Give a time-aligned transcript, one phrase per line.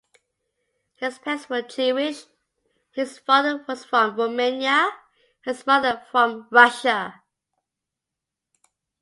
[0.95, 2.23] His parents were Jewish;
[2.89, 4.89] his father was from Romania,
[5.45, 7.21] and his mother from Russia.